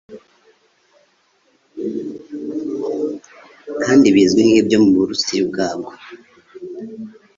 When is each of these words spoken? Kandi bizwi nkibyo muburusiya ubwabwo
Kandi 3.81 4.07
bizwi 4.15 4.41
nkibyo 4.47 4.77
muburusiya 4.83 5.41
ubwabwo 5.45 5.91